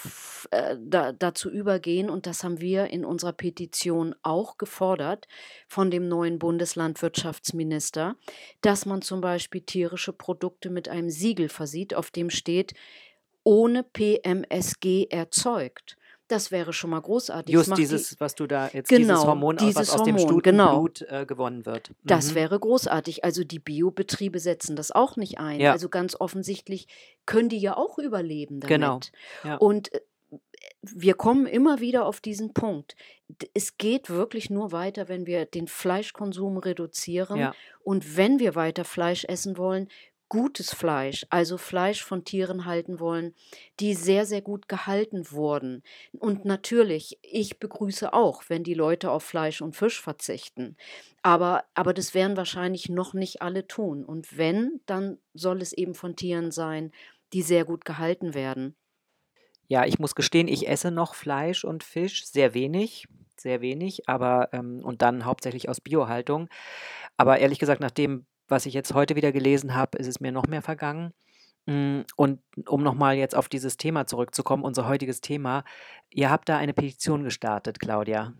äh, 0.50 0.76
da, 0.78 1.12
dazu 1.12 1.50
übergehen, 1.50 2.10
und 2.10 2.26
das 2.26 2.44
haben 2.44 2.60
wir 2.60 2.88
in 2.88 3.06
unserer 3.06 3.32
Petition 3.32 4.14
auch 4.22 4.58
gefordert 4.58 5.26
von 5.68 5.90
dem 5.90 6.06
neuen 6.06 6.38
Bundeslandwirtschaftsminister, 6.38 8.16
dass 8.60 8.84
man 8.84 9.00
zum 9.00 9.22
Beispiel 9.22 9.62
tierische 9.62 10.12
Produkte 10.12 10.68
mit 10.68 10.90
einem 10.90 11.08
Siegel 11.08 11.48
versieht, 11.48 11.94
auf 11.94 12.10
dem 12.10 12.28
steht, 12.28 12.74
ohne 13.42 13.82
PMSG 13.84 15.06
erzeugt. 15.08 15.96
Das 16.28 16.50
wäre 16.50 16.72
schon 16.72 16.90
mal 16.90 17.00
großartig. 17.00 17.52
Das 17.52 17.60
Just 17.60 17.68
macht 17.70 17.78
die- 17.78 17.82
dieses, 17.82 18.18
was 18.18 18.34
du 18.34 18.46
da 18.46 18.68
jetzt, 18.72 18.90
dieses 18.90 19.06
Genau, 19.08 19.26
Hormon, 19.26 19.56
dieses 19.58 19.76
was 19.76 19.90
aus 19.90 20.02
dem 20.04 20.16
Hormon, 20.16 20.42
genau. 20.42 20.86
Stutenblut 20.86 21.02
äh, 21.10 21.26
gewonnen 21.26 21.66
wird. 21.66 21.90
Das 22.02 22.30
Mhm. 22.30 22.34
wäre 22.36 22.58
großartig. 22.60 23.24
Also 23.24 23.44
die 23.44 23.58
Biobetriebe 23.58 24.38
setzen 24.38 24.74
das 24.74 24.90
auch 24.90 25.16
nicht 25.16 25.38
ein. 25.38 25.60
Ja. 25.60 25.72
Also 25.72 25.88
ganz 25.90 26.16
offensichtlich 26.18 26.86
können 27.26 27.50
die 27.50 27.58
ja 27.58 27.76
auch 27.76 27.98
überleben 27.98 28.60
damit. 28.60 28.68
Genau, 28.68 29.00
ja. 29.44 29.56
Und 29.56 29.92
äh, 29.92 30.00
wir 30.80 31.14
kommen 31.14 31.46
immer 31.46 31.80
wieder 31.80 32.06
auf 32.06 32.20
diesen 32.20 32.52
Punkt. 32.54 32.96
Es 33.52 33.76
geht 33.76 34.08
wirklich 34.10 34.48
nur 34.50 34.72
weiter, 34.72 35.08
wenn 35.08 35.26
wir 35.26 35.44
den 35.46 35.68
Fleischkonsum 35.68 36.56
reduzieren. 36.58 37.38
Ja. 37.38 37.54
Und 37.82 38.16
wenn 38.16 38.38
wir 38.38 38.54
weiter 38.54 38.84
Fleisch 38.84 39.24
essen 39.26 39.56
wollen, 39.58 39.88
gutes 40.28 40.74
Fleisch, 40.74 41.26
also 41.30 41.58
Fleisch 41.58 42.02
von 42.02 42.24
Tieren 42.24 42.64
halten 42.64 42.98
wollen, 43.00 43.34
die 43.80 43.94
sehr, 43.94 44.26
sehr 44.26 44.42
gut 44.42 44.68
gehalten 44.68 45.30
wurden. 45.30 45.82
Und 46.12 46.44
natürlich, 46.44 47.18
ich 47.22 47.58
begrüße 47.58 48.12
auch, 48.12 48.44
wenn 48.48 48.64
die 48.64 48.74
Leute 48.74 49.10
auf 49.10 49.22
Fleisch 49.22 49.60
und 49.60 49.76
Fisch 49.76 50.00
verzichten. 50.00 50.76
Aber, 51.22 51.64
aber 51.74 51.94
das 51.94 52.14
werden 52.14 52.36
wahrscheinlich 52.36 52.88
noch 52.88 53.14
nicht 53.14 53.42
alle 53.42 53.66
tun. 53.66 54.04
Und 54.04 54.36
wenn, 54.36 54.80
dann 54.86 55.18
soll 55.34 55.62
es 55.62 55.72
eben 55.72 55.94
von 55.94 56.16
Tieren 56.16 56.50
sein, 56.50 56.90
die 57.32 57.42
sehr 57.42 57.64
gut 57.64 57.84
gehalten 57.84 58.34
werden. 58.34 58.76
Ja, 59.66 59.86
ich 59.86 59.98
muss 59.98 60.14
gestehen, 60.14 60.48
ich 60.48 60.68
esse 60.68 60.90
noch 60.90 61.14
Fleisch 61.14 61.64
und 61.64 61.84
Fisch, 61.84 62.26
sehr 62.26 62.54
wenig, 62.54 63.06
sehr 63.36 63.60
wenig, 63.60 64.08
aber 64.08 64.50
ähm, 64.52 64.80
und 64.84 65.02
dann 65.02 65.24
hauptsächlich 65.24 65.68
aus 65.68 65.80
Biohaltung. 65.80 66.48
Aber 67.16 67.38
ehrlich 67.38 67.58
gesagt, 67.58 67.80
nach 67.80 67.90
dem, 67.90 68.26
was 68.48 68.66
ich 68.66 68.74
jetzt 68.74 68.94
heute 68.94 69.16
wieder 69.16 69.32
gelesen 69.32 69.74
habe, 69.74 69.98
ist 69.98 70.06
es 70.06 70.20
mir 70.20 70.32
noch 70.32 70.46
mehr 70.46 70.62
vergangen. 70.62 71.12
Mm, 71.66 72.00
Und 72.16 72.40
um 72.66 72.82
nochmal 72.82 73.16
jetzt 73.16 73.34
auf 73.34 73.48
dieses 73.48 73.76
Thema 73.76 74.06
zurückzukommen, 74.06 74.64
unser 74.64 74.88
heutiges 74.88 75.20
Thema, 75.20 75.64
ihr 76.10 76.30
habt 76.30 76.48
da 76.48 76.58
eine 76.58 76.74
Petition 76.74 77.24
gestartet, 77.24 77.80
Claudia. 77.80 78.34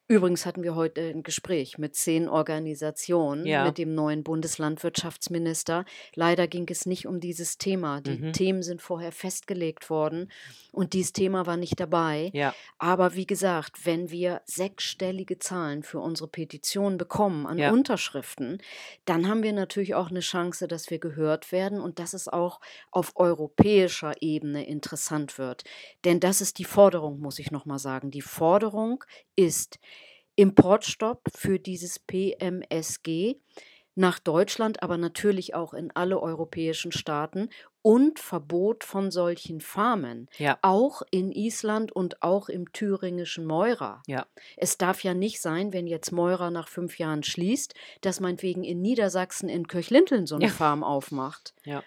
Übrigens 0.08 0.46
hatten 0.46 0.62
wir 0.62 0.76
heute 0.76 1.00
ein 1.00 1.24
Gespräch 1.24 1.78
mit 1.78 1.96
zehn 1.96 2.28
Organisationen, 2.28 3.44
Ja. 3.44 3.64
mit 3.64 3.76
dem 3.76 3.92
neuen 3.92 4.22
Bundeslandwirtschaftsminister. 4.22 5.84
Leider 6.14 6.46
ging 6.46 6.66
es 6.70 6.86
nicht 6.86 7.06
um 7.08 7.18
dieses 7.18 7.58
Thema. 7.58 8.00
Die 8.00 8.18
Mhm. 8.18 8.32
Themen 8.32 8.62
sind 8.62 8.80
vorher 8.80 9.10
festgelegt 9.10 9.90
worden 9.90 10.30
und 10.70 10.92
dieses 10.92 11.12
Thema 11.12 11.46
war 11.46 11.56
nicht 11.56 11.80
dabei. 11.80 12.30
Ja, 12.34 12.54
Aber 12.78 13.14
wie 13.16 13.26
gesagt, 13.26 13.84
wenn 13.84 14.10
wir 14.10 14.42
sechsstellige 14.44 15.38
Zahlen 15.40 15.82
für 15.82 15.98
unsere 15.98 16.28
Petition 16.28 16.98
bekommen 16.98 17.44
an 17.46 17.58
Ja. 17.58 17.72
Unterschriften, 17.72 18.62
dann 19.06 19.26
haben 19.26 19.42
wir 19.42 19.52
natürlich 19.54 19.94
auch 19.96 20.10
eine 20.10 20.20
Chance, 20.20 20.68
dass 20.68 20.88
wir 20.90 21.00
gehört 21.00 21.50
werden 21.50 21.80
und 21.80 21.98
dass 21.98 22.14
es 22.14 22.28
auch 22.28 22.60
auf 22.92 23.12
europäischer 23.16 24.12
Ebene 24.20 24.66
interessant 24.68 25.36
wird. 25.38 25.64
Denn 26.04 26.20
das 26.20 26.40
ist 26.40 26.58
die 26.58 26.64
Forderung, 26.64 27.18
muss 27.18 27.40
ich 27.40 27.50
nochmal 27.50 27.80
sagen. 27.80 28.12
Die 28.12 28.22
Forderung 28.22 29.02
ist 29.34 29.78
Importstopp 30.36 31.22
für 31.34 31.58
dieses 31.58 31.98
PMSG 31.98 33.36
nach 33.98 34.18
Deutschland, 34.18 34.82
aber 34.82 34.98
natürlich 34.98 35.54
auch 35.54 35.72
in 35.72 35.90
alle 35.94 36.20
europäischen 36.20 36.92
Staaten 36.92 37.48
und 37.80 38.18
Verbot 38.18 38.84
von 38.84 39.10
solchen 39.10 39.60
Farmen 39.62 40.28
ja, 40.36 40.58
auch 40.60 41.00
in 41.10 41.32
Island 41.32 41.92
und 41.92 42.22
auch 42.22 42.50
im 42.50 42.70
thüringischen 42.72 43.46
Meurer. 43.46 44.02
ja, 44.06 44.26
Es 44.58 44.76
darf 44.76 45.02
ja 45.02 45.14
nicht 45.14 45.40
sein, 45.40 45.72
wenn 45.72 45.86
jetzt 45.86 46.12
Meurer 46.12 46.50
nach 46.50 46.68
fünf 46.68 46.98
Jahren 46.98 47.22
schließt, 47.22 47.74
dass 48.02 48.20
meinetwegen 48.20 48.64
in 48.64 48.82
Niedersachsen 48.82 49.48
in 49.48 49.66
Kirchlinteln 49.66 50.26
so 50.26 50.34
eine 50.34 50.46
Ja. 50.46 50.50
Farm 50.50 50.84
aufmacht. 50.84 51.54
ja. 51.64 51.82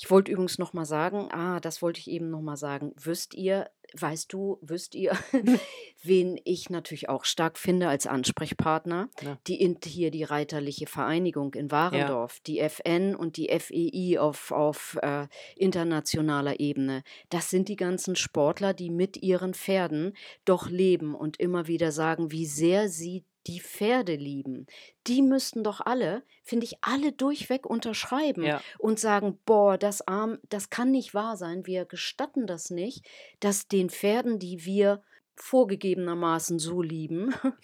Ich 0.00 0.10
wollte 0.10 0.32
übrigens 0.32 0.56
noch 0.56 0.72
mal 0.72 0.86
sagen, 0.86 1.28
ah, 1.30 1.60
das 1.60 1.82
wollte 1.82 2.00
ich 2.00 2.10
eben 2.10 2.30
noch 2.30 2.40
mal 2.40 2.56
sagen. 2.56 2.94
Wisst 2.96 3.34
ihr, 3.34 3.68
weißt 3.92 4.32
du, 4.32 4.58
wisst 4.62 4.94
ihr, 4.94 5.12
wen 6.02 6.40
ich 6.44 6.70
natürlich 6.70 7.10
auch 7.10 7.26
stark 7.26 7.58
finde 7.58 7.86
als 7.86 8.06
Ansprechpartner? 8.06 9.10
Ja. 9.22 9.36
Die 9.46 9.76
hier 9.84 10.10
die 10.10 10.24
Reiterliche 10.24 10.86
Vereinigung 10.86 11.52
in 11.52 11.70
Warendorf, 11.70 12.40
die 12.46 12.60
FN 12.60 13.14
und 13.14 13.36
die 13.36 13.48
FEI 13.48 14.18
auf, 14.18 14.52
auf 14.52 14.98
äh, 15.02 15.26
internationaler 15.56 16.60
Ebene. 16.60 17.02
Das 17.28 17.50
sind 17.50 17.68
die 17.68 17.76
ganzen 17.76 18.16
Sportler, 18.16 18.72
die 18.72 18.88
mit 18.88 19.18
ihren 19.22 19.52
Pferden 19.52 20.16
doch 20.46 20.70
leben 20.70 21.14
und 21.14 21.38
immer 21.38 21.66
wieder 21.66 21.92
sagen, 21.92 22.30
wie 22.30 22.46
sehr 22.46 22.88
sie 22.88 23.26
die 23.46 23.60
Pferde 23.60 24.14
lieben. 24.16 24.66
Die 25.06 25.22
müssten 25.22 25.64
doch 25.64 25.80
alle, 25.80 26.22
finde 26.42 26.66
ich, 26.66 26.76
alle 26.82 27.12
durchweg 27.12 27.66
unterschreiben 27.66 28.44
Ja. 28.44 28.62
und 28.78 28.98
sagen, 29.00 29.38
boah, 29.46 29.78
das 29.78 30.06
Arm, 30.06 30.38
das 30.48 30.70
kann 30.70 30.90
nicht 30.90 31.14
wahr 31.14 31.36
sein. 31.36 31.66
Wir 31.66 31.84
gestatten 31.84 32.46
das 32.46 32.70
nicht, 32.70 33.06
dass 33.40 33.66
den 33.68 33.90
Pferden, 33.90 34.38
die 34.38 34.64
wir 34.64 35.02
vorgegebenermaßen 35.36 36.58
so 36.58 36.82
lieben, 36.82 37.34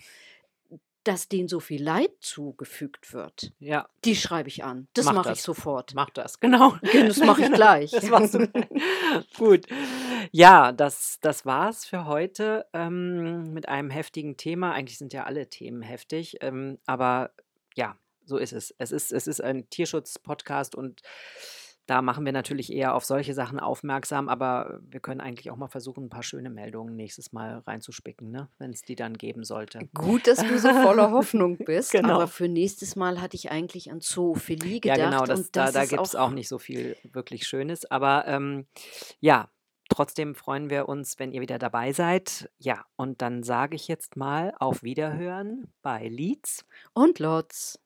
dass 1.06 1.28
denen 1.28 1.48
so 1.48 1.60
viel 1.60 1.82
Leid 1.82 2.10
zugefügt 2.20 3.12
wird. 3.12 3.52
ja. 3.58 3.88
Die 4.04 4.16
schreibe 4.16 4.48
ich 4.48 4.64
an. 4.64 4.88
Das 4.94 5.06
Mach 5.06 5.14
mache 5.14 5.28
ich 5.30 5.36
das. 5.38 5.42
sofort. 5.44 5.94
Mach 5.94 6.10
das, 6.10 6.40
genau. 6.40 6.76
Das 6.92 7.18
mache 7.18 7.42
ich 7.42 7.52
gleich. 7.52 7.90
Das 7.90 8.08
machst 8.08 8.34
du. 8.34 8.48
Gut. 9.38 9.66
Ja, 10.32 10.72
das 10.72 11.18
das 11.20 11.46
war's 11.46 11.84
für 11.84 12.06
heute, 12.06 12.66
ähm, 12.72 13.52
mit 13.52 13.68
einem 13.68 13.90
heftigen 13.90 14.36
Thema. 14.36 14.72
Eigentlich 14.72 14.98
sind 14.98 15.12
ja 15.12 15.24
alle 15.24 15.48
Themen 15.48 15.82
heftig, 15.82 16.38
ähm, 16.40 16.78
aber 16.86 17.30
ja, 17.74 17.96
so 18.24 18.36
ist 18.38 18.52
es. 18.52 18.74
Es 18.78 18.90
ist 18.90 19.12
es 19.12 19.26
ist 19.26 19.40
ein 19.40 19.68
Tierschutz-Podcast 19.70 20.74
und 20.74 21.02
da 21.86 22.02
machen 22.02 22.24
wir 22.24 22.32
natürlich 22.32 22.72
eher 22.72 22.94
auf 22.94 23.04
solche 23.04 23.32
Sachen 23.32 23.60
aufmerksam, 23.60 24.28
aber 24.28 24.80
wir 24.88 25.00
können 25.00 25.20
eigentlich 25.20 25.50
auch 25.50 25.56
mal 25.56 25.68
versuchen, 25.68 26.04
ein 26.06 26.08
paar 26.10 26.22
schöne 26.24 26.50
Meldungen 26.50 26.96
nächstes 26.96 27.32
Mal 27.32 27.58
reinzuspicken, 27.66 28.30
ne, 28.30 28.48
wenn 28.58 28.72
es 28.72 28.82
die 28.82 28.96
dann 28.96 29.14
geben 29.14 29.44
sollte. 29.44 29.88
Gut, 29.94 30.26
dass 30.26 30.38
du 30.38 30.58
so 30.58 30.68
voller 30.68 31.10
Hoffnung 31.12 31.58
bist, 31.58 31.92
Genau. 31.92 32.14
aber 32.14 32.26
für 32.26 32.48
nächstes 32.48 32.96
Mal 32.96 33.20
hatte 33.20 33.36
ich 33.36 33.50
eigentlich 33.50 33.90
an 33.92 34.00
Zoophilie 34.00 34.80
Ja, 34.84 34.94
gedacht 34.94 35.10
genau, 35.12 35.24
das 35.26 35.40
und 35.40 35.56
da 35.56 35.64
das 35.66 35.74
da 35.74 35.82
ist 35.82 35.90
gibt's 35.90 36.14
auch 36.16 36.26
auch 36.28 36.30
nicht 36.32 36.48
so 36.48 36.58
viel 36.58 36.96
wirklich 37.12 37.46
Schönes, 37.46 37.88
aber, 37.90 38.26
ähm, 38.26 38.66
ja, 39.20 39.48
trotzdem 39.88 40.34
freuen 40.34 40.68
wir 40.70 40.88
uns, 40.88 41.20
wenn 41.20 41.30
ihr 41.30 41.40
wieder 41.40 41.58
dabei 41.60 41.92
seid. 41.92 42.50
Ja, 42.58 42.84
und 42.96 43.22
dann 43.22 43.44
sage 43.44 43.76
ich 43.76 43.86
jetzt 43.86 44.16
mal 44.16 44.52
auf 44.58 44.82
Wiederhören 44.82 45.72
bei 45.82 46.08
Lietz. 46.08 46.64
und 46.92 47.20
Lotz. 47.20 47.78